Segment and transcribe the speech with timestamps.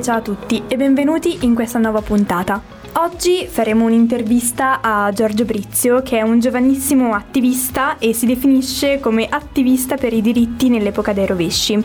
[0.00, 2.78] ciao a tutti e benvenuti in questa nuova puntata.
[2.94, 9.26] Oggi faremo un'intervista a Giorgio Brizio, che è un giovanissimo attivista e si definisce come
[9.28, 11.82] attivista per i diritti nell'epoca dei rovesci.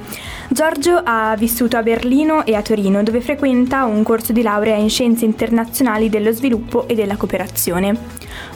[0.56, 4.90] Giorgio ha vissuto a Berlino e a Torino, dove frequenta un corso di laurea in
[4.90, 7.98] scienze internazionali dello sviluppo e della cooperazione.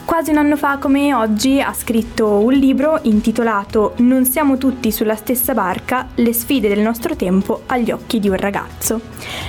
[0.06, 5.14] Quasi un anno fa, come oggi, ha scritto un libro intitolato Non siamo tutti sulla
[5.14, 8.98] stessa barca, le sfide del nostro tempo agli occhi di un ragazzo.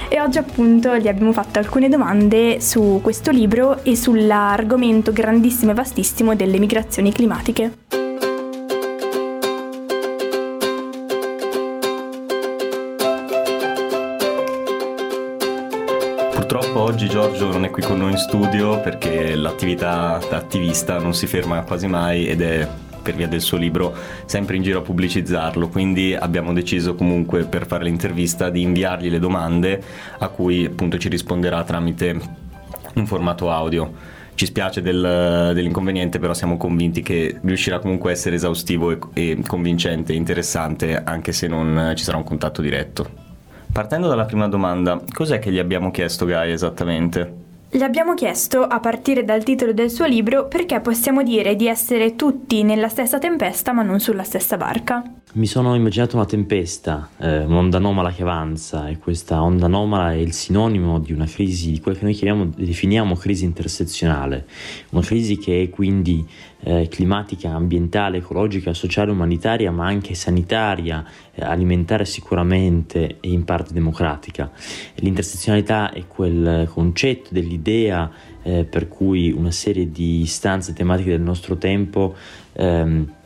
[0.10, 5.76] E oggi appunto gli abbiamo fatto alcune domande su questo libro e sull'argomento grandissimo e
[5.76, 8.01] vastissimo delle migrazioni climatiche.
[17.62, 22.26] Non qui con noi in studio perché l'attività da attivista non si ferma quasi mai
[22.26, 22.68] ed è
[23.04, 23.94] per via del suo libro
[24.26, 29.20] sempre in giro a pubblicizzarlo, quindi abbiamo deciso comunque per fare l'intervista di inviargli le
[29.20, 29.80] domande
[30.18, 32.20] a cui appunto ci risponderà tramite
[32.96, 33.94] un formato audio.
[34.34, 39.44] Ci spiace del, dell'inconveniente, però siamo convinti che riuscirà comunque a essere esaustivo e, e
[39.46, 43.08] convincente e interessante, anche se non ci sarà un contatto diretto.
[43.72, 47.41] Partendo dalla prima domanda, cos'è che gli abbiamo chiesto Gaia esattamente?
[47.74, 52.18] Le abbiamo chiesto, a partire dal titolo del suo libro, perché possiamo dire di essere
[52.18, 55.21] tutti nella stessa tempesta ma non sulla stessa barca.
[55.34, 60.18] Mi sono immaginato una tempesta, eh, un'onda anomala che avanza e questa onda anomala è
[60.18, 64.46] il sinonimo di una crisi, di quella che noi chiamiamo, definiamo crisi intersezionale,
[64.90, 66.28] una crisi che è quindi
[66.64, 71.02] eh, climatica, ambientale, ecologica, sociale, umanitaria, ma anche sanitaria,
[71.34, 74.52] eh, alimentare sicuramente e in parte democratica.
[74.96, 78.12] L'intersezionalità è quel concetto dell'idea
[78.44, 82.16] eh, per cui una serie di istanze tematiche del nostro tempo
[82.52, 83.20] ehm,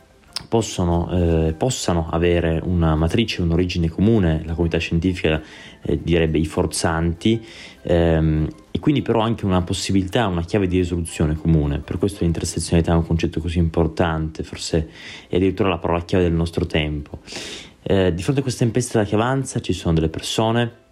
[0.56, 5.42] possono, eh, possano avere una matrice, un'origine comune, la comunità scientifica
[5.82, 7.44] eh, direbbe i forzanti,
[7.82, 11.80] ehm, e quindi però anche una possibilità, una chiave di risoluzione comune.
[11.80, 14.88] Per questo l'intersezionalità è un concetto così importante, forse
[15.28, 17.18] è addirittura la parola chiave del nostro tempo.
[17.82, 20.84] Eh, di fronte a questa tempesta che avanza ci sono delle persone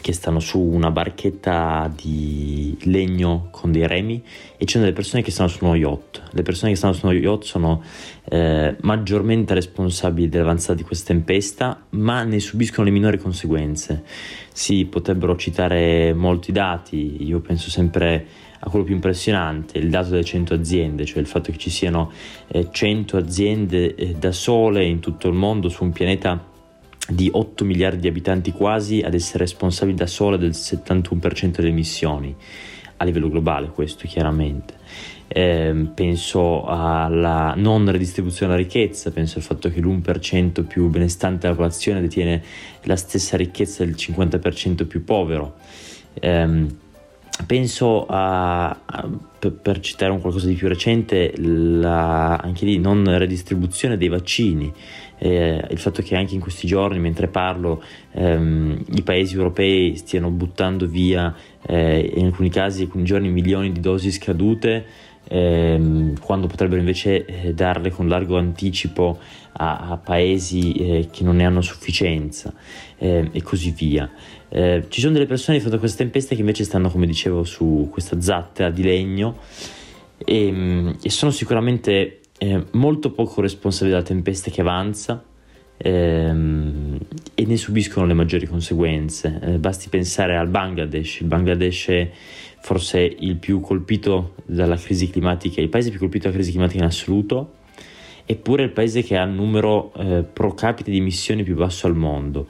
[0.00, 4.22] che stanno su una barchetta di legno con dei remi
[4.56, 6.22] e ci sono delle persone che stanno su uno yacht.
[6.32, 7.82] Le persone che stanno su uno yacht sono
[8.24, 14.04] eh, maggiormente responsabili dell'avanzata di questa tempesta, ma ne subiscono le minori conseguenze.
[14.52, 18.26] Si potrebbero citare molti dati, io penso sempre
[18.60, 22.10] a quello più impressionante, il dato delle 100 aziende, cioè il fatto che ci siano
[22.48, 26.47] eh, 100 aziende eh, da sole in tutto il mondo su un pianeta
[27.08, 32.34] di 8 miliardi di abitanti quasi ad essere responsabili da sole del 71% delle emissioni
[32.98, 34.74] a livello globale questo chiaramente.
[35.30, 41.52] Eh, penso alla non redistribuzione della ricchezza penso al fatto che l'1% più benestante della
[41.52, 42.42] popolazione detiene
[42.84, 45.56] la stessa ricchezza del 50% più povero.
[46.14, 46.66] Eh,
[47.46, 53.04] penso a, a per, per, citare un qualcosa di più recente la, anche lì non
[53.18, 54.72] redistribuzione dei vaccini.
[55.20, 57.82] Eh, il fatto che anche in questi giorni, mentre parlo,
[58.12, 61.34] ehm, i paesi europei stiano buttando via,
[61.66, 64.84] eh, in alcuni casi, in alcuni giorni, milioni di dosi scadute,
[65.28, 69.18] ehm, quando potrebbero invece eh, darle con largo anticipo
[69.52, 72.52] a, a paesi eh, che non ne hanno sufficienza
[72.98, 74.10] ehm, e così via.
[74.48, 77.44] Eh, ci sono delle persone di fronte a queste tempeste che invece stanno, come dicevo,
[77.44, 79.36] su questa zattera di legno
[80.16, 85.22] e, ehm, e sono sicuramente eh, molto poco responsabili della tempesta che avanza
[85.76, 86.98] ehm,
[87.34, 89.38] e ne subiscono le maggiori conseguenze.
[89.42, 92.10] Eh, basti pensare al Bangladesh, il Bangladesh è
[92.68, 96.86] forse il più colpito dalla crisi climatica, il paese più colpito dalla crisi climatica in
[96.86, 97.52] assoluto,
[98.26, 101.96] eppure il paese che ha il numero eh, pro capite di emissioni più basso al
[101.96, 102.46] mondo.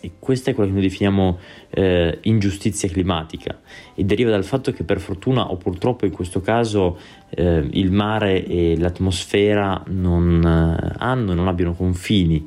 [0.00, 1.38] E questa è quella che noi definiamo
[1.70, 3.60] eh, ingiustizia climatica
[3.94, 6.98] e deriva dal fatto che per fortuna o purtroppo in questo caso
[7.28, 12.44] eh, il mare e l'atmosfera non eh, hanno, non abbiano confini.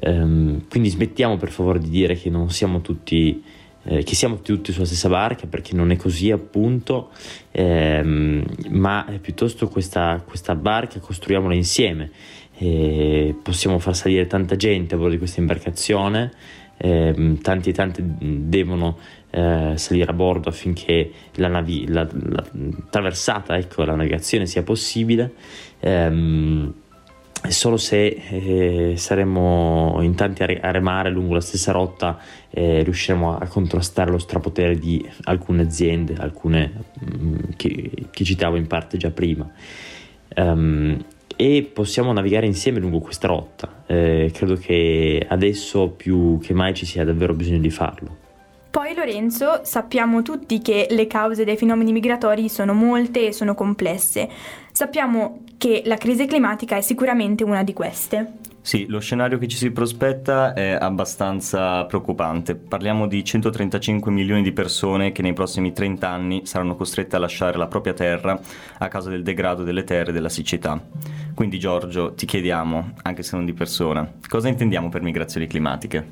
[0.00, 3.42] Ehm, quindi smettiamo per favore di dire che non siamo tutti
[3.84, 7.10] eh, che siamo tutti sulla stessa barca perché non è così appunto.
[7.50, 12.10] Ehm, ma piuttosto questa, questa barca costruiamola insieme.
[12.56, 16.32] Eh, possiamo far salire tanta gente a bordo di questa imbarcazione,
[16.76, 18.98] eh, tanti e tanti devono
[19.30, 22.44] eh, salire a bordo affinché la, navi- la, la
[22.90, 25.32] traversata, ecco, la navigazione sia possibile.
[25.80, 26.72] Ehm,
[27.48, 32.18] solo se eh, saremo in tanti a remare lungo la stessa rotta
[32.50, 38.56] eh, riusciremo a contrastare lo strapotere di alcune aziende, alcune mh, mm, che, che citavo
[38.56, 39.48] in parte già prima.
[40.36, 41.04] Um,
[41.36, 43.82] e possiamo navigare insieme lungo questa rotta.
[43.86, 48.22] Eh, credo che adesso più che mai ci sia davvero bisogno di farlo.
[48.70, 54.28] Poi Lorenzo, sappiamo tutti che le cause dei fenomeni migratori sono molte e sono complesse.
[54.72, 58.32] Sappiamo che la crisi climatica è sicuramente una di queste.
[58.64, 62.54] Sì, lo scenario che ci si prospetta è abbastanza preoccupante.
[62.54, 67.58] Parliamo di 135 milioni di persone che nei prossimi 30 anni saranno costrette a lasciare
[67.58, 68.40] la propria terra
[68.78, 70.82] a causa del degrado delle terre e della siccità.
[71.34, 76.06] Quindi Giorgio, ti chiediamo, anche se non di persona, cosa intendiamo per migrazioni climatiche?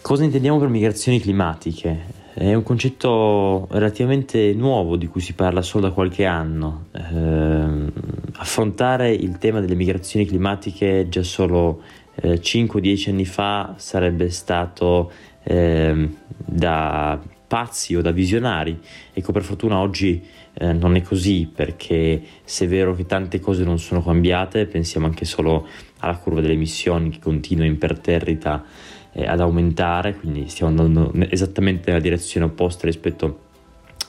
[0.00, 2.21] Cosa intendiamo per migrazioni climatiche?
[2.34, 6.86] È un concetto relativamente nuovo di cui si parla solo da qualche anno.
[6.92, 7.92] Eh,
[8.36, 11.82] affrontare il tema delle migrazioni climatiche già solo
[12.14, 15.12] eh, 5-10 anni fa sarebbe stato
[15.42, 18.80] eh, da pazzi o da visionari.
[19.12, 20.24] Ecco, per fortuna oggi
[20.54, 25.04] eh, non è così, perché se è vero che tante cose non sono cambiate, pensiamo
[25.04, 25.66] anche solo
[25.98, 28.64] alla curva delle emissioni che continua imperterrita
[29.12, 33.40] eh, ad aumentare, quindi stiamo andando esattamente nella direzione opposta rispetto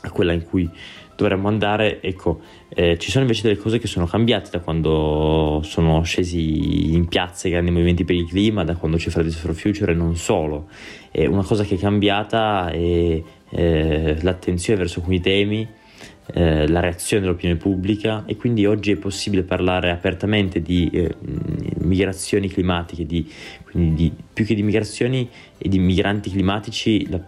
[0.01, 0.69] a quella in cui
[1.15, 2.01] dovremmo andare.
[2.01, 7.07] Ecco, eh, ci sono invece delle cose che sono cambiate da quando sono scesi in
[7.07, 10.15] piazza i grandi movimenti per il clima, da quando c'è Fridays for Future e non
[10.15, 10.67] solo.
[11.11, 15.67] E una cosa che è cambiata è eh, l'attenzione verso quei temi
[16.27, 21.15] eh, la reazione dell'opinione pubblica e quindi oggi è possibile parlare apertamente di eh,
[21.79, 23.29] migrazioni climatiche, di,
[23.63, 27.19] quindi di, più che di migrazioni e di migranti climatici, la,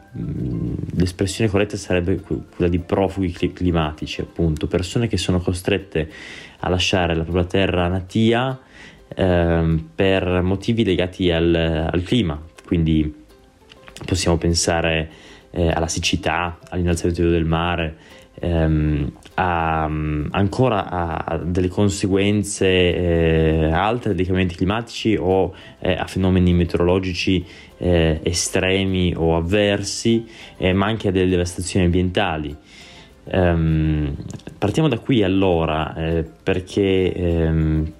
[0.95, 6.09] l'espressione corretta sarebbe quella di profughi climatici, appunto, persone che sono costrette
[6.59, 8.57] a lasciare la propria terra natia
[9.13, 11.53] eh, per motivi legati al,
[11.91, 13.13] al, clima, quindi
[14.05, 15.09] possiamo pensare
[15.51, 17.97] eh, alla siccità, all'innalzamento del mare,
[18.39, 26.53] ehm, a, ancora a delle conseguenze eh, altre dei cambiamenti climatici o eh, a fenomeni
[26.53, 27.45] meteorologici
[27.77, 30.25] eh, estremi o avversi,
[30.57, 32.55] eh, ma anche a delle devastazioni ambientali.
[33.27, 34.15] Um,
[34.57, 37.11] partiamo da qui allora, eh, perché
[37.49, 37.91] um,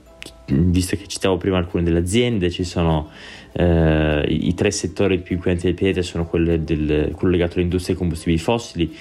[0.46, 3.10] visto che citavo prima alcune delle aziende, ci sono
[3.58, 8.38] eh, I tre settori più inquinanti del pianeta sono del, quello legato all'industria dei combustibili
[8.38, 8.94] fossili,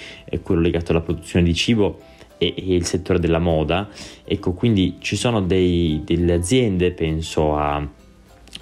[0.42, 1.98] quello legato alla produzione di cibo
[2.38, 3.88] e, e il settore della moda.
[4.24, 7.84] Ecco, quindi ci sono dei, delle aziende, penso a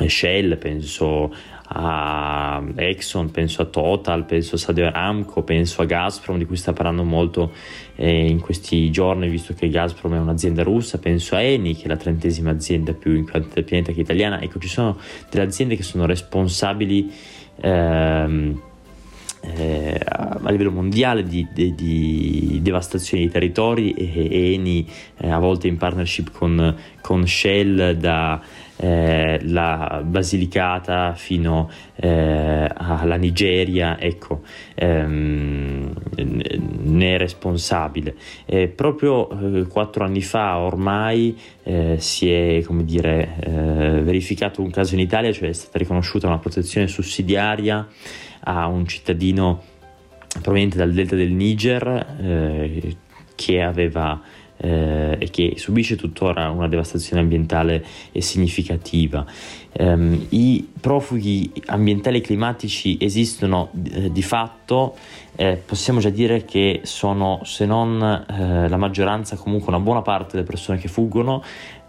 [0.07, 1.33] Shell, penso
[1.75, 6.73] a Exxon, penso a Total, penso a Saudi Aramco, penso a Gazprom di cui sta
[6.73, 7.53] parlando molto
[7.97, 11.89] eh, in questi giorni visto che Gazprom è un'azienda russa, penso a Eni che è
[11.89, 14.99] la trentesima azienda più inquinante del pianeta che è italiana, ecco ci sono
[15.31, 17.11] delle aziende che sono responsabili
[17.61, 18.61] ehm,
[19.45, 25.39] eh, a livello mondiale di, di, di, devastazione dei territori e, e Eni eh, a
[25.39, 28.41] volte in partnership con, con Shell da
[28.83, 34.41] eh, la Basilicata fino eh, alla Nigeria, ecco,
[34.75, 38.17] ehm, ne è responsabile.
[38.45, 39.29] Eh, proprio
[39.69, 43.51] quattro anni fa ormai eh, si è come dire, eh,
[44.03, 47.87] verificato un caso in Italia, cioè è stata riconosciuta una protezione sussidiaria
[48.45, 49.63] a un cittadino
[50.41, 52.97] proveniente dal delta del Niger eh,
[53.37, 54.21] che aveva
[54.63, 57.85] eh, e che subisce tuttora una devastazione ambientale
[58.19, 59.27] significativa.
[59.75, 64.97] Um, I profughi ambientali e climatici esistono eh, di fatto,
[65.35, 70.33] eh, possiamo già dire che sono, se non eh, la maggioranza, comunque una buona parte
[70.33, 71.43] delle persone che fuggono,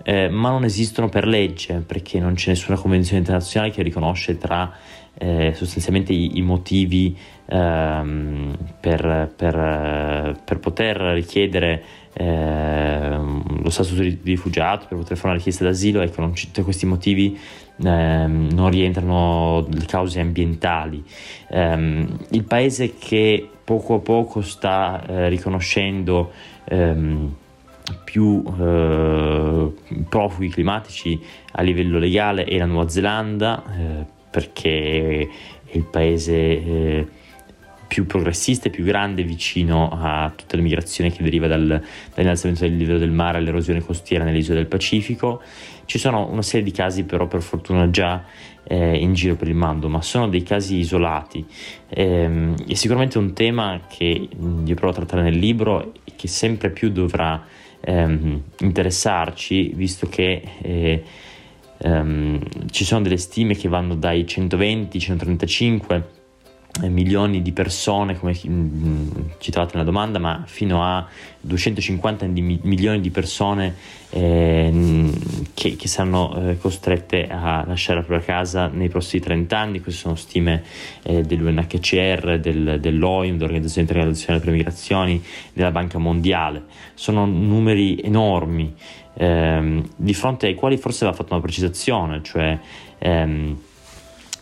[0.04, 4.72] eh, ma non esistono per legge, perché non c'è nessuna convenzione internazionale che riconosce tra
[5.16, 7.16] eh, sostanzialmente i, i motivi
[7.46, 15.38] ehm, per, per, per poter richiedere eh, lo statuto di rifugiato per poter fare una
[15.38, 17.38] richiesta d'asilo, ecco, non c- questi motivi
[17.84, 21.04] eh, non rientrano le cause ambientali.
[21.50, 26.32] Eh, il paese che poco a poco sta eh, riconoscendo
[26.66, 27.36] ehm,
[28.04, 29.72] più eh,
[30.08, 31.20] profughi climatici
[31.54, 35.30] a livello legale è la Nuova Zelanda, eh, perché
[35.66, 37.22] è il paese
[37.94, 41.80] più progressista e più grande vicino a tutta l'immigrazione che deriva dal,
[42.16, 45.44] dall'innalzamento del livello del mare all'erosione costiera nelle isole del Pacifico.
[45.86, 48.24] Ci sono una serie di casi però per fortuna già
[48.64, 51.46] eh, in giro per il mondo, ma sono dei casi isolati.
[51.88, 54.28] Eh, è sicuramente un tema che
[54.66, 57.46] io provo a trattare nel libro e che sempre più dovrà
[57.80, 61.04] ehm, interessarci, visto che eh,
[61.78, 62.40] ehm,
[62.72, 66.22] ci sono delle stime che vanno dai 120-135 eh,
[66.82, 71.08] milioni di persone, come mm, citavate nella domanda, ma fino a
[71.40, 73.76] 250 di milioni di persone
[74.10, 75.12] eh,
[75.54, 79.82] che, che, saranno eh, costrette a lasciare la propria casa nei prossimi 30 anni.
[79.82, 80.64] Queste sono stime
[81.04, 86.64] eh, dell'UNHCR, del, dell'OIM, dell'Organizzazione Internazionale per le Migrazioni, della Banca Mondiale.
[86.96, 88.74] Sono numeri enormi
[89.14, 92.58] ehm, di fronte ai quali forse va fatta una precisazione, cioè
[92.98, 93.58] ehm,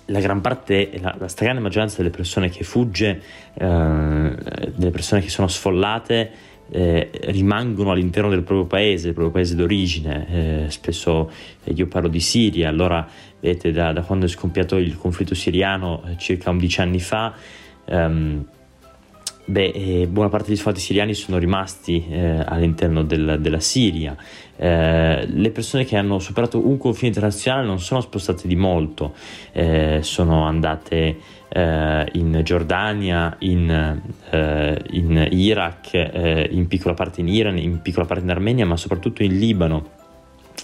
[0.05, 3.21] la gran parte, la, la stragrande maggioranza delle persone che fugge,
[3.53, 9.55] eh, delle persone che sono sfollate, eh, rimangono all'interno del proprio paese, del proprio paese
[9.55, 10.65] d'origine.
[10.65, 11.29] Eh, spesso
[11.63, 13.07] eh, io parlo di Siria, allora
[13.39, 17.33] vedete da, da, quando è scoppiato il conflitto siriano eh, circa 11 anni fa.
[17.85, 18.45] Ehm,
[19.43, 24.15] Beh, eh, buona parte degli sfollati siriani sono rimasti eh, all'interno del, della Siria.
[24.55, 29.15] Eh, le persone che hanno superato un confine internazionale non sono spostate di molto,
[29.51, 31.17] eh, sono andate
[31.49, 38.23] eh, in Giordania, in, eh, in Iraq, in piccola parte in Iran, in piccola parte
[38.23, 39.99] in Armenia, ma soprattutto in Libano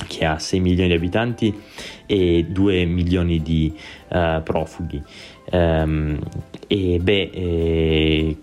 [0.05, 1.62] che ha 6 milioni di abitanti
[2.05, 3.75] e 2 milioni di
[4.10, 5.01] uh, profughi.
[5.51, 6.20] Um,
[6.68, 8.38] e beh, eh,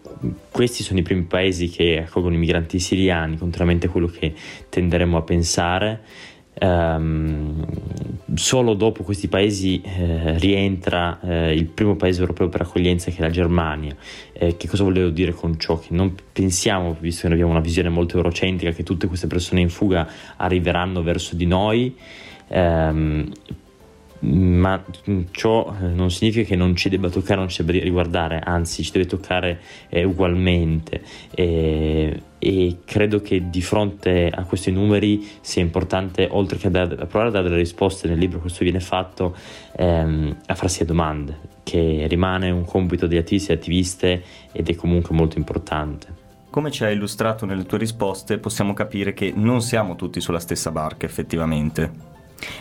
[0.51, 4.33] questi sono i primi paesi che accolgono i migranti siriani, contrariamente a quello che
[4.69, 6.01] tenderemo a pensare.
[6.57, 7.67] Um,
[8.35, 13.21] solo dopo questi paesi eh, rientra eh, il primo paese europeo per accoglienza che è
[13.21, 13.95] la Germania.
[14.33, 15.79] Eh, che cosa volevo dire con ciò?
[15.79, 19.61] Che non pensiamo, visto che noi abbiamo una visione molto eurocentrica, che tutte queste persone
[19.61, 21.95] in fuga arriveranno verso di noi.
[22.47, 23.31] Um,
[24.25, 24.83] ma
[25.33, 28.91] ciò eh, non significa che non ci debba toccare, non ci debba riguardare, anzi ci
[28.91, 31.03] deve toccare eh, ugualmente
[31.35, 36.95] e, e, credo che di fronte a questi numeri sia importante, oltre che a, dare,
[36.95, 39.37] a provare a dare delle risposte nel libro, questo viene fatto,
[39.77, 45.15] ehm, a farsi domande, che rimane un compito degli attivisti e attiviste ed è comunque
[45.15, 46.23] molto importante.
[46.49, 50.71] Come ci hai illustrato nelle tue risposte, possiamo capire che non siamo tutti sulla stessa
[50.71, 52.13] barca effettivamente.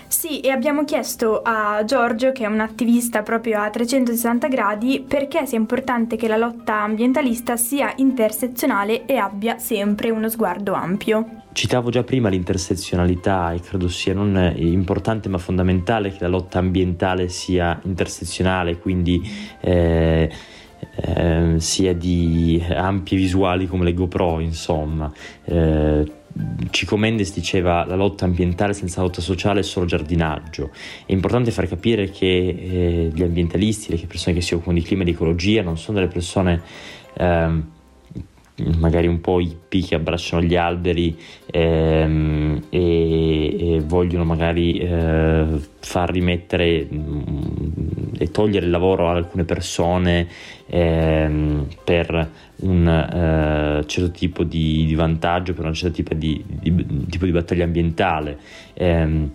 [0.08, 5.46] Sì, e abbiamo chiesto a Giorgio, che è un attivista proprio a 360 gradi, perché
[5.46, 11.42] sia importante che la lotta ambientalista sia intersezionale e abbia sempre uno sguardo ampio.
[11.54, 17.30] Citavo già prima l'intersezionalità e credo sia non importante ma fondamentale che la lotta ambientale
[17.30, 19.22] sia intersezionale, quindi
[19.60, 20.32] eh,
[20.96, 25.12] eh, sia di ampie visuali come le GoPro, insomma.
[25.44, 26.22] Eh,
[26.72, 30.72] Cico Mendes diceva la lotta ambientale senza lotta sociale è solo giardinaggio.
[31.06, 35.04] È importante far capire che eh, gli ambientalisti, le persone che si occupano di clima
[35.04, 36.62] e di ecologia non sono delle persone
[37.16, 37.62] eh,
[38.78, 45.46] magari un po' hippie che abbracciano gli alberi ehm, e, e, vogliono magari eh,
[45.80, 50.28] far rimettere mh, mm, e togliere il lavoro a alcune persone
[50.68, 52.30] ehm, per
[52.64, 57.32] un uh, certo tipo di, di, vantaggio, per un certo tipo di, di, tipo di
[57.32, 58.38] battaglia ambientale.
[58.76, 59.32] Um,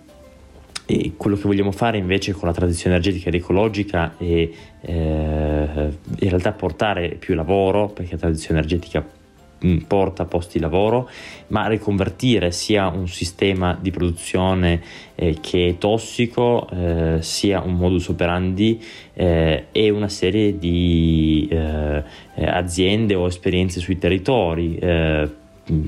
[0.91, 6.29] e quello che vogliamo fare invece con la transizione energetica ed ecologica è eh, in
[6.29, 9.05] realtà portare più lavoro, perché la transizione energetica
[9.85, 11.07] porta posti di lavoro,
[11.47, 14.81] ma riconvertire sia un sistema di produzione
[15.13, 18.81] eh, che è tossico, eh, sia un modus operandi
[19.13, 22.03] eh, e una serie di eh,
[22.35, 25.29] aziende o esperienze sui territori eh,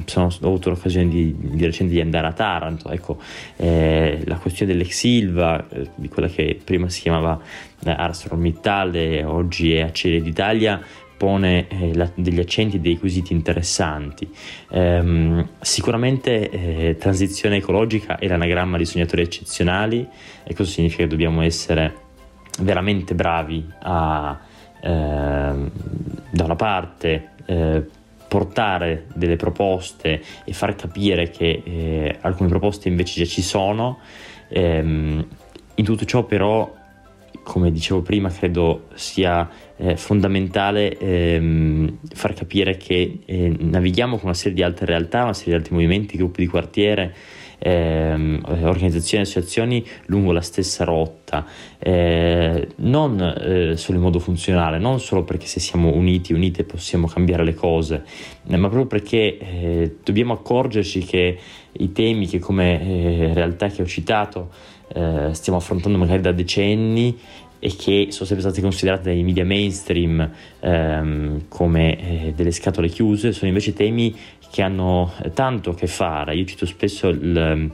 [0.05, 3.19] sono, ho avuto l'occasione di, di, recente di andare a Taranto, ecco,
[3.57, 7.39] eh, la questione dell'ex Silva, eh, di quella che prima si chiamava
[7.83, 10.81] eh, ArcelorMittal e oggi è Acciaierie d'Italia,
[11.21, 14.27] pone eh, la, degli accenti e dei quesiti interessanti.
[14.69, 20.07] Ehm, sicuramente eh, transizione ecologica è l'anagramma di sognatori eccezionali
[20.43, 22.09] e questo significa che dobbiamo essere
[22.61, 24.39] veramente bravi a,
[24.81, 25.71] ehm,
[26.31, 27.85] da una parte, eh,
[28.31, 33.99] portare delle proposte e far capire che eh, alcune proposte invece già ci sono.
[34.47, 35.27] Ehm,
[35.75, 36.73] in tutto ciò però
[37.43, 44.33] come dicevo prima, credo sia eh, fondamentale ehm, far capire che eh, navighiamo con una
[44.33, 47.13] serie di altre realtà, una serie di altri movimenti, gruppi di quartiere,
[47.63, 51.45] ehm, organizzazioni e associazioni lungo la stessa rotta,
[51.77, 57.07] eh, non eh, solo in modo funzionale, non solo perché se siamo uniti, unite possiamo
[57.07, 58.03] cambiare le cose,
[58.47, 61.37] eh, ma proprio perché eh, dobbiamo accorgerci che
[61.73, 64.49] i temi che come realtà che ho citato
[64.93, 67.17] eh, stiamo affrontando magari da decenni
[67.63, 73.31] e che sono sempre state considerate dai media mainstream ehm, come eh, delle scatole chiuse,
[73.33, 74.15] sono invece temi
[74.51, 76.35] che hanno tanto a che fare.
[76.35, 77.71] Io cito spesso il,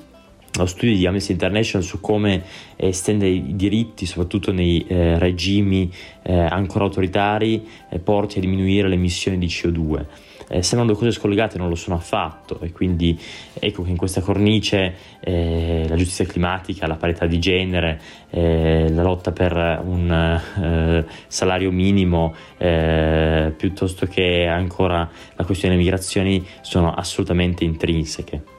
[0.54, 2.44] lo studio di Amnesty International su come
[2.76, 5.92] estendere i diritti, soprattutto nei eh, regimi
[6.22, 7.68] eh, ancora autoritari,
[8.04, 10.06] porti a diminuire le emissioni di CO2
[10.50, 13.20] eh, sembrano due cose scollegate, non lo sono affatto e quindi
[13.54, 18.00] ecco che in questa cornice eh, la giustizia climatica, la parità di genere,
[18.30, 25.86] eh, la lotta per un eh, salario minimo eh, piuttosto che ancora la questione delle
[25.86, 28.57] migrazioni sono assolutamente intrinseche.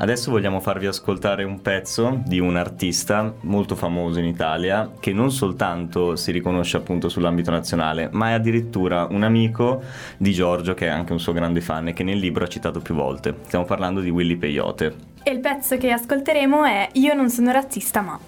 [0.00, 5.32] Adesso vogliamo farvi ascoltare un pezzo di un artista molto famoso in Italia che non
[5.32, 9.82] soltanto si riconosce appunto sull'ambito nazionale, ma è addirittura un amico
[10.16, 12.78] di Giorgio che è anche un suo grande fan e che nel libro ha citato
[12.78, 13.38] più volte.
[13.46, 14.94] Stiamo parlando di Willy Peyote.
[15.24, 18.20] E il pezzo che ascolteremo è Io non sono razzista ma.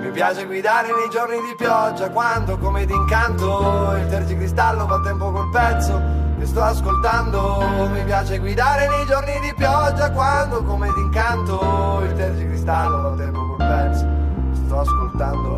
[0.00, 5.50] Mi piace guidare nei giorni di pioggia quando come d'incanto il tergicristallo fa tempo col
[5.50, 12.12] pezzo che sto ascoltando Mi piace guidare nei giorni di pioggia Quando come d'incanto il
[12.14, 14.06] tergicristallo lo tempo col pezzo
[14.64, 15.56] Sto ascoltando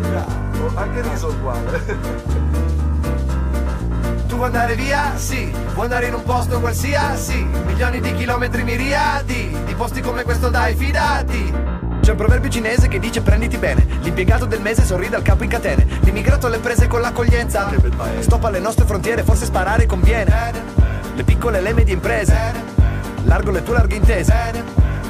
[0.00, 1.98] Bravo, anche riso uguale
[4.28, 5.16] Tu vuoi andare via?
[5.16, 5.52] Sì.
[5.74, 7.42] Vuoi andare in un posto qualsiasi?
[7.66, 12.98] Milioni di chilometri miriadi Di posti come questo dai, fidati c'è un proverbio cinese che
[12.98, 13.86] dice prenditi bene.
[14.02, 15.86] L'impiegato del mese sorride al capo in catene.
[16.00, 17.70] L'immigrato alle prese con l'accoglienza.
[18.20, 20.52] Stop alle nostre frontiere, forse sparare conviene.
[21.14, 22.36] Le piccole e le medie imprese.
[23.24, 24.34] Largo le tue larghe intese.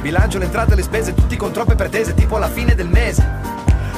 [0.00, 3.26] Bilancio le entrate e le spese, tutti con troppe pretese, tipo alla fine del mese.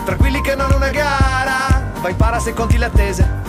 [0.04, 3.41] Tranquilli che non è una gara, vai impara se conti le attese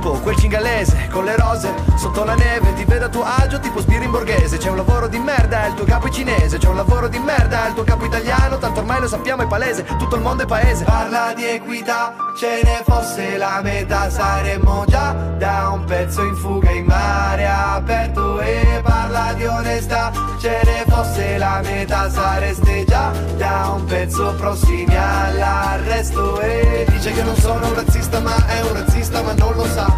[0.00, 3.80] tipo quel cingalese con le rose sotto la neve ti vedo a tuo agio tipo
[3.80, 4.56] sbirri in borghese.
[4.56, 6.56] C'è un lavoro di merda il tuo capo è cinese.
[6.56, 9.84] C'è un lavoro di merda il tuo capo italiano tanto ormai lo sappiamo è palese.
[9.98, 10.84] Tutto il mondo è paese.
[10.84, 14.08] Parla di equità ce ne fosse la metà.
[14.08, 20.10] Saremmo già da un pezzo in fuga in mare aperto e parla di onestà.
[20.40, 26.40] Ce ne fosse la metà sareste già da un pezzo prossimi all'arresto.
[26.40, 29.89] E dice che non sono un razzista ma è un razzista ma non lo sa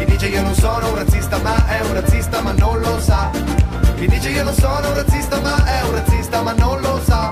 [0.00, 3.30] chi dice io non sono un razzista ma è un razzista ma non lo sa.
[3.96, 7.30] Chi dice io non sono un razzista ma è un razzista ma non lo sa.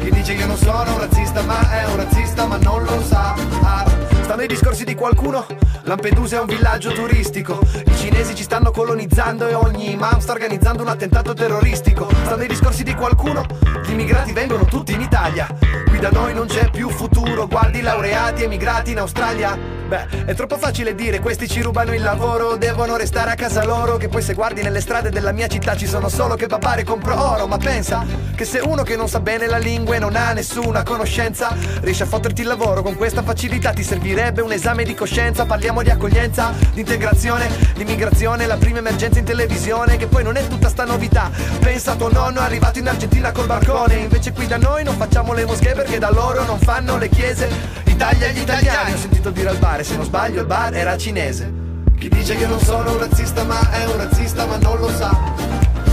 [0.00, 3.34] Chi dice io non sono un razzista ma è un razzista ma non lo sa.
[3.62, 3.84] Ah.
[4.22, 5.46] Stanno i discorsi di qualcuno.
[5.84, 7.60] Lampedusa è un villaggio turistico.
[7.86, 12.08] I cinesi ci stanno colonizzando e ogni imam sta organizzando un attentato terroristico.
[12.24, 13.46] Stanno i discorsi di qualcuno.
[13.86, 15.46] Gli immigrati vengono tutti in Italia.
[15.88, 17.46] Qui da noi non c'è più futuro.
[17.46, 22.56] Guardi laureati emigrati in Australia Beh, è troppo facile dire questi ci rubano il lavoro,
[22.56, 25.86] devono restare a casa loro, che poi se guardi nelle strade della mia città ci
[25.86, 28.02] sono solo che papà e compro oro, ma pensa
[28.34, 32.04] che se uno che non sa bene la lingua e non ha nessuna conoscenza, riesce
[32.04, 35.90] a fotterti il lavoro con questa facilità, ti servirebbe un esame di coscienza, parliamo di
[35.90, 40.70] accoglienza, di integrazione, di immigrazione, la prima emergenza in televisione, che poi non è tutta
[40.70, 41.30] sta novità.
[41.60, 45.34] Pensa a tuo nonno arrivato in Argentina col barcone, invece qui da noi non facciamo
[45.34, 47.82] le moschee perché da loro non fanno le chiese.
[47.94, 48.92] Italia agli italiani.
[48.92, 51.52] Ho sentito dire al bar e se non sbaglio il bar era cinese.
[51.96, 55.16] Chi dice che non sono un razzista ma è un razzista ma non lo sa.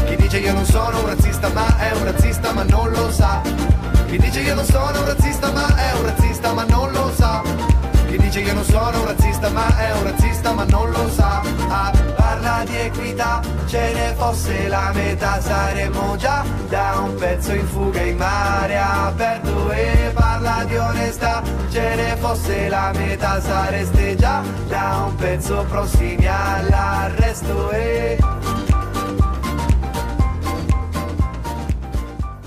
[0.07, 3.41] Chi dice io non sono un razzista ma è un razzista ma non lo sa.
[4.07, 7.41] Chi dice io non sono un razzista ma è un razzista ma non lo sa.
[8.07, 11.41] Chi dice che non sono un razzista ma è un razzista ma non lo sa.
[11.69, 17.67] Ah, Parla di equità, ce ne fosse la metà saremmo già Da un pezzo in
[17.67, 20.00] fuga in mare aperto e
[21.11, 28.17] onestà Ce ne fosse la metà sareste già Da un pezzo prossimi all'arresto e...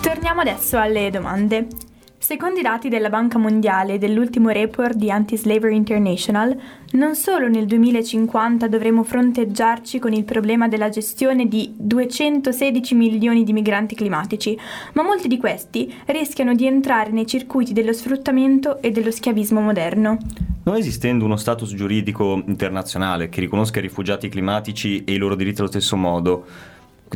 [0.01, 1.84] Torniamo adesso alle domande.
[2.25, 6.59] Secondo i dati della Banca Mondiale dell'ultimo report di Anti-Slavery International,
[6.93, 13.53] non solo nel 2050 dovremo fronteggiarci con il problema della gestione di 216 milioni di
[13.53, 14.59] migranti climatici,
[14.95, 20.17] ma molti di questi rischiano di entrare nei circuiti dello sfruttamento e dello schiavismo moderno.
[20.63, 25.61] Non esistendo uno status giuridico internazionale che riconosca i rifugiati climatici e i loro diritti
[25.61, 26.47] allo stesso modo,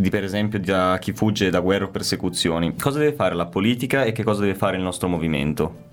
[0.00, 2.74] di per esempio da chi fugge da guerre o persecuzioni.
[2.76, 5.86] Cosa deve fare la politica e che cosa deve fare il nostro movimento?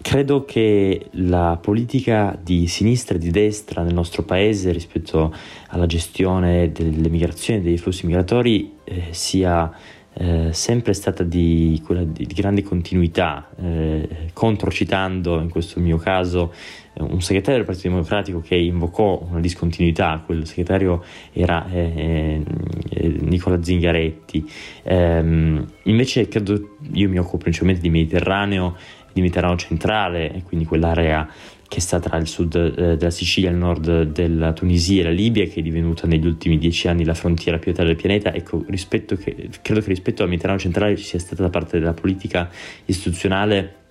[0.00, 5.34] Credo che la politica di sinistra e di destra nel nostro paese rispetto
[5.68, 9.72] alla gestione delle migrazioni dei flussi migratori eh, sia
[10.12, 16.54] eh, sempre stata di, quella di, grande continuità, eh, controcitando in questo mio caso
[16.98, 22.42] un segretario del Partito Democratico che invocò una discontinuità, quel segretario era eh,
[22.88, 24.50] eh, Nicola Zingaretti.
[24.84, 28.76] Ehm, invece credo, io mi occupo principalmente di Mediterraneo,
[29.12, 31.28] di Mediterraneo centrale, quindi quell'area
[31.68, 35.46] che sta tra il sud eh, della Sicilia il nord della Tunisia e la Libia,
[35.46, 38.32] che è divenuta negli ultimi dieci anni la frontiera più alta del pianeta.
[38.32, 42.48] Ecco, che, credo che rispetto al Mediterraneo centrale ci sia stata da parte della politica
[42.86, 43.84] istituzionale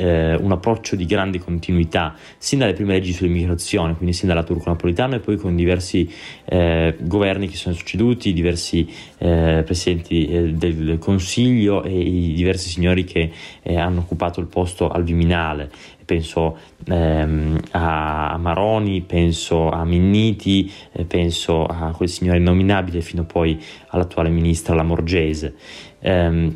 [0.00, 4.70] eh, un approccio di grande continuità, sin dalle prime leggi sull'immigrazione, quindi sin dalla Turco
[4.70, 6.10] Napolitano e poi con diversi
[6.46, 13.04] eh, governi che sono succeduti, diversi eh, presidenti eh, del Consiglio e i diversi signori
[13.04, 13.30] che
[13.62, 15.70] eh, hanno occupato il posto al Viminale.
[16.06, 23.62] Penso ehm, a Maroni, penso a Minniti, eh, penso a quel signore innominabile fino poi
[23.88, 25.54] all'attuale ministra Lamorgese.
[26.00, 26.52] Um,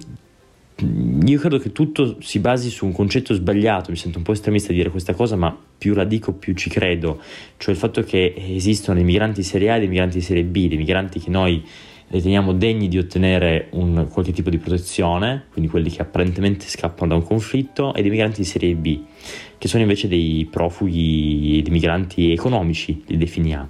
[0.77, 4.73] io credo che tutto si basi su un concetto sbagliato, mi sento un po' estremista
[4.73, 7.21] a dire questa cosa, ma più la dico più ci credo,
[7.59, 10.77] cioè il fatto che esistono i migranti serie A e i migranti serie B, dei
[10.77, 11.63] migranti che noi
[12.09, 17.15] riteniamo degni di ottenere un, qualche tipo di protezione, quindi quelli che apparentemente scappano da
[17.17, 19.01] un conflitto, e dei migranti di serie B,
[19.59, 23.69] che sono invece dei profughi, dei migranti economici, li definiamo.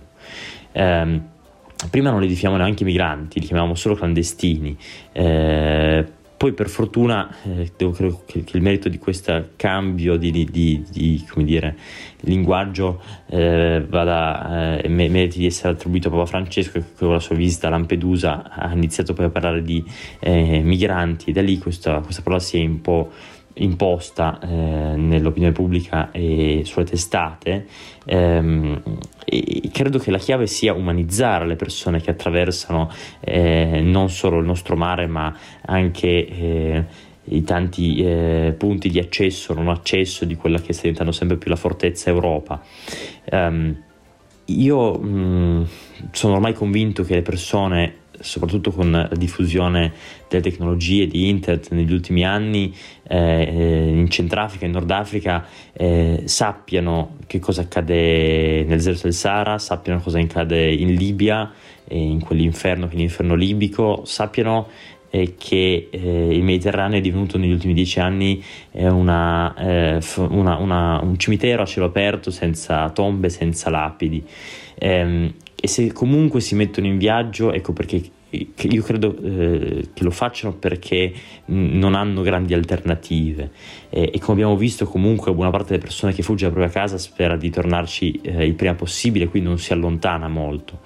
[0.72, 1.20] Eh,
[1.90, 4.76] prima non li definiamo neanche migranti, li chiamavamo solo clandestini.
[5.12, 10.44] Eh, poi per fortuna eh, credo che, che, il merito di questo cambio di, di,
[10.50, 11.76] di, di dire,
[12.20, 17.36] linguaggio eh, vada, eh, meriti di essere attribuito a Papa Francesco che con la sua
[17.36, 19.84] visita a Lampedusa ha iniziato poi a parlare di
[20.20, 21.30] eh, migranti.
[21.30, 23.10] E da lì questa, questa parola si è un po'
[23.54, 24.46] imposta eh,
[24.96, 27.66] nell'opinione pubblica e sulle testate
[28.04, 28.82] ehm,
[29.24, 32.90] e credo che la chiave sia umanizzare le persone che attraversano
[33.20, 35.34] eh, non solo il nostro mare ma
[35.66, 36.84] anche eh,
[37.26, 41.48] i tanti eh, punti di accesso non accesso di quella che sta diventando sempre più
[41.48, 42.60] la fortezza Europa.
[43.30, 43.82] Um,
[44.46, 45.62] io mh, mm,
[46.10, 49.92] sono ormai convinto che le persone soprattutto con la diffusione
[50.28, 52.74] delle tecnologie di internet negli ultimi anni
[53.06, 59.12] eh, in Centrafrica e in Nord Africa eh, sappiano che cosa accade nel deserto del
[59.12, 61.52] Sahara, sappiano cosa accade in Libia,
[61.86, 64.68] eh, in quell'inferno che è l'inferno libico, sappiano
[65.10, 71.00] eh, che eh, il Mediterraneo è divenuto negli ultimi dieci anni una, eh, una, una,
[71.02, 74.24] un cimitero a cielo aperto senza tombe, senza lapidi.
[74.76, 75.32] Ehm,
[75.64, 78.02] e se comunque si mettono in viaggio, ecco perché
[78.34, 81.12] io credo eh, che lo facciano perché
[81.46, 83.50] non hanno grandi alternative.
[83.90, 86.98] E, e, come abbiamo visto comunque buona parte delle persone che fugge dalla propria casa
[86.98, 90.80] spera di tornarci eh, il prima possibile quindi non si allontana molto.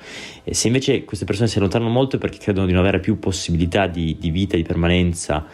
[0.45, 3.19] E se invece queste persone si allontanano molto è perché credono di non avere più
[3.19, 5.47] possibilità di, di vita, di permanenza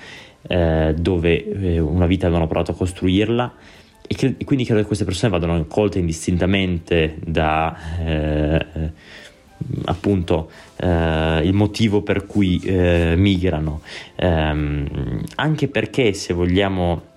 [0.46, 3.54] eh, dove eh, una vita avevano provato a costruirla.
[4.06, 8.92] E, che, e, quindi credo che queste persone vadano accolte indistintamente da eh,
[9.84, 13.80] appunto eh, il motivo per cui eh, migrano,
[14.16, 17.12] ehm, anche perché se vogliamo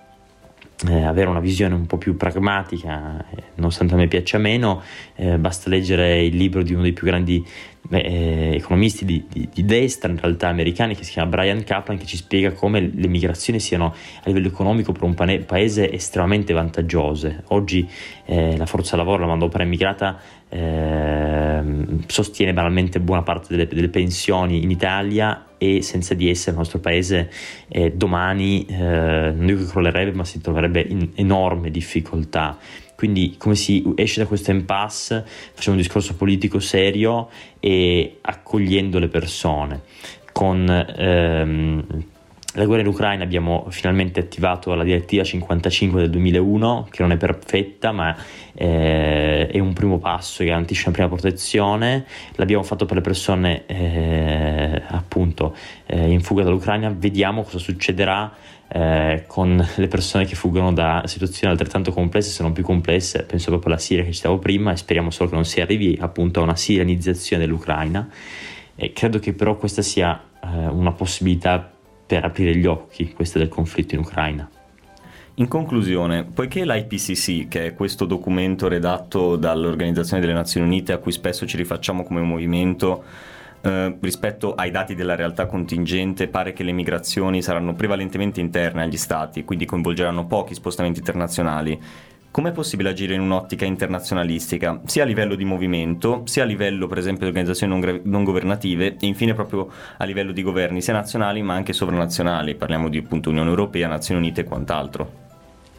[0.86, 4.82] eh, avere una visione un po' più pragmatica, eh, nonostante a me piaccia meno,
[5.16, 7.44] eh, basta leggere il libro di uno dei più grandi
[7.90, 12.06] eh, economisti di, di, di, destra, in realtà americani, che si chiama Brian Kaplan, che
[12.06, 17.44] ci spiega come le migrazioni siano a livello economico per un pane, paese estremamente vantaggiose.
[17.48, 17.88] Oggi
[18.26, 20.18] eh, la forza lavoro, la manodopera immigrata,
[20.50, 21.62] eh,
[22.06, 26.78] sostiene banalmente buona parte delle, delle, pensioni in Italia e senza di esse il nostro
[26.78, 27.30] paese
[27.68, 32.56] eh, domani eh, non dico che crollerebbe, ma si troverebbe in enorme difficoltà.
[32.98, 35.24] Quindi come si esce da questo impasse?
[35.24, 37.28] Facciamo un discorso politico serio
[37.60, 39.82] e accogliendo le persone.
[40.32, 41.84] Con ehm,
[42.54, 47.16] la guerra in Ucraina abbiamo finalmente attivato la direttiva 55 del 2001, che non è
[47.16, 48.16] perfetta, ma
[48.52, 52.04] eh, è un primo passo che garantisce una prima protezione.
[52.34, 55.54] L'abbiamo fatto per le persone eh, appunto
[55.86, 56.92] eh, in fuga dall'Ucraina.
[56.92, 58.34] Vediamo cosa succederà
[58.68, 63.48] eh, con le persone che fuggono da situazioni altrettanto complesse, se non più complesse, penso
[63.48, 66.42] proprio alla Siria che citavo prima, e speriamo solo che non si arrivi appunto a
[66.42, 68.08] una sirianizzazione dell'Ucraina.
[68.74, 71.72] E credo che però questa sia eh, una possibilità
[72.06, 74.48] per aprire gli occhi, questa del conflitto in Ucraina.
[75.34, 81.12] In conclusione, poiché l'IPCC, che è questo documento redatto dall'Organizzazione delle Nazioni Unite a cui
[81.12, 83.04] spesso ci rifacciamo come movimento,
[83.60, 88.96] eh, rispetto ai dati della realtà contingente pare che le migrazioni saranno prevalentemente interne agli
[88.96, 91.80] stati, quindi coinvolgeranno pochi spostamenti internazionali.
[92.30, 96.98] Com'è possibile agire in un'ottica internazionalistica, sia a livello di movimento, sia a livello per
[96.98, 100.92] esempio di organizzazioni non, gra- non governative e infine proprio a livello di governi sia
[100.92, 105.26] nazionali ma anche sovranazionali, parliamo di appunto Unione Europea, Nazioni Unite e quant'altro?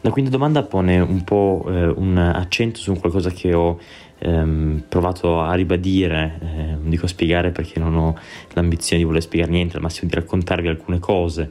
[0.02, 3.78] La quinta domanda pone un po' eh, un accento su qualcosa che ho
[4.20, 8.18] ehm, provato a ribadire, eh, non dico spiegare perché non ho
[8.52, 11.50] l'ambizione di voler spiegare niente, al massimo di raccontarvi alcune cose.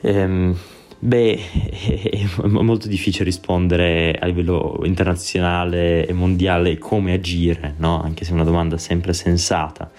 [0.00, 0.56] Ehm,
[1.02, 1.40] Beh,
[2.12, 8.02] è molto difficile rispondere a livello internazionale e mondiale come agire, no?
[8.02, 9.90] anche se è una domanda sempre sensata.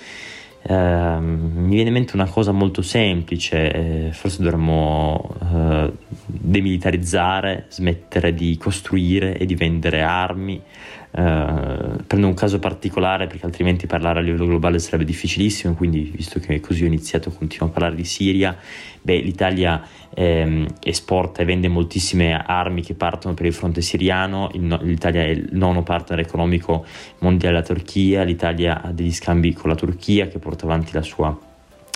[0.63, 5.91] Uh, mi viene in mente una cosa molto semplice, eh, forse dovremmo uh,
[6.27, 10.61] demilitarizzare, smettere di costruire e di vendere armi,
[11.11, 16.61] prendo un caso particolare perché altrimenti parlare a livello globale sarebbe difficilissimo, quindi visto che
[16.61, 18.55] così ho iniziato continuo a parlare di Siria,
[19.01, 24.61] beh, l'Italia ehm, esporta e vende moltissime armi che partono per il fronte siriano, il
[24.61, 26.85] no- l'Italia è il nono partner economico
[27.19, 31.37] mondiale della Turchia, l'Italia ha degli scambi con la Turchia che porta avanti la sua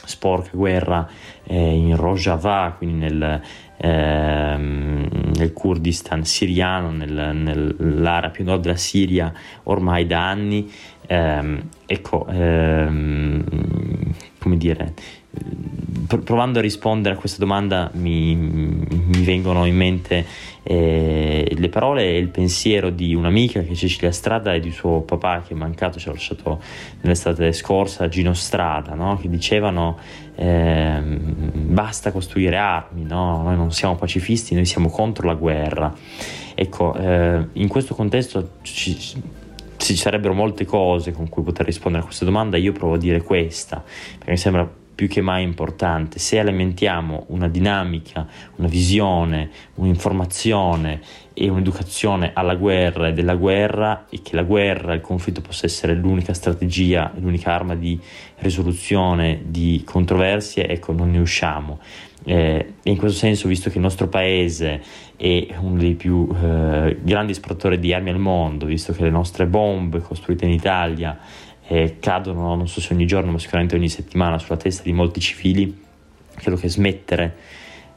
[0.05, 1.07] sporca guerra
[1.43, 3.41] eh, in Rojava, quindi nel,
[3.77, 9.33] ehm, nel Kurdistan siriano, nel, nell'area più nord della Siria
[9.63, 10.71] ormai da anni.
[11.07, 13.43] Ehm, ecco, ehm,
[14.39, 14.93] come dire,
[16.07, 20.25] provando a rispondere a questa domanda mi, mi vengono in mente
[20.63, 25.01] eh, le parole e il pensiero di un'amica che è Cecilia Strada e di suo
[25.01, 26.59] papà che è mancato, ci ha lasciato
[27.01, 29.17] nell'estate scorsa, Gino Strada, no?
[29.17, 29.97] che dicevano
[30.35, 33.43] eh, basta costruire armi, no?
[33.43, 35.93] noi non siamo pacifisti, noi siamo contro la guerra.
[36.55, 38.97] Ecco, eh, in questo contesto ci,
[39.77, 43.21] ci sarebbero molte cose con cui poter rispondere a questa domanda, io provo a dire
[43.21, 43.83] questa,
[44.17, 46.17] perché mi sembra più che mai importante.
[46.17, 51.01] Se alimentiamo una dinamica, una visione, un'informazione
[51.33, 55.93] e un'educazione alla guerra e della guerra e che la guerra, il conflitto possa essere
[55.93, 57.99] l'unica strategia, l'unica arma di
[58.37, 61.79] risoluzione di controversie, ecco, non ne usciamo.
[62.27, 64.81] Eh, in questo senso, visto che il nostro paese
[65.15, 69.45] è uno dei più eh, grandi esportatori di armi al mondo, visto che le nostre
[69.45, 71.19] bombe costruite in Italia
[71.67, 75.19] eh, cadono, non so se ogni giorno, ma sicuramente ogni settimana sulla testa di molti
[75.19, 75.83] civili,
[76.35, 77.35] credo che smettere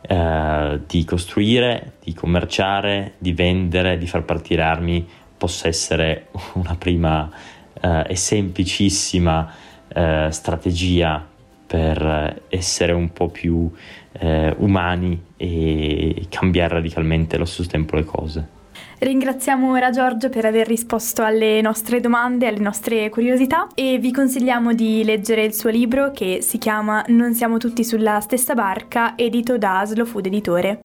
[0.00, 7.31] eh, di costruire, di commerciare, di vendere, di far partire armi possa essere una prima
[7.81, 9.52] eh, e semplicissima
[9.88, 11.26] eh, strategia
[11.66, 13.70] per essere un po' più
[14.12, 18.57] eh, umani e cambiare radicalmente allo stesso tempo le cose.
[19.00, 24.72] Ringraziamo ora Giorgio per aver risposto alle nostre domande, alle nostre curiosità e vi consigliamo
[24.74, 29.56] di leggere il suo libro che si chiama Non siamo tutti sulla stessa barca, edito
[29.56, 30.80] da Slow Food Editore.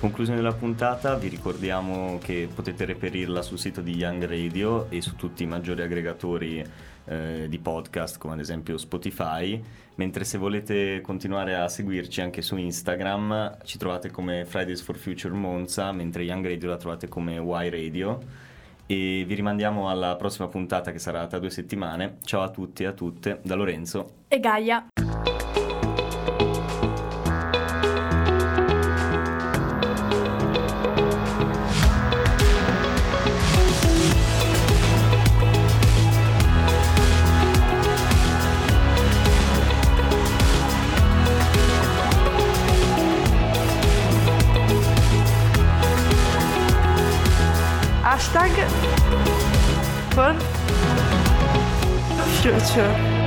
[0.00, 5.14] Conclusione della puntata vi ricordiamo che potete reperirla sul sito di Young Radio e su
[5.14, 6.64] tutti i maggiori aggregatori
[7.04, 9.62] eh, di podcast come ad esempio Spotify,
[9.96, 15.34] mentre se volete continuare a seguirci anche su Instagram ci trovate come Fridays for Future
[15.34, 18.18] Monza, mentre Young Radio la trovate come Y Radio
[18.86, 22.16] e vi rimandiamo alla prossima puntata che sarà tra due settimane.
[22.24, 24.86] Ciao a tutti e a tutte da Lorenzo e Gaia.
[52.72, 53.19] Future.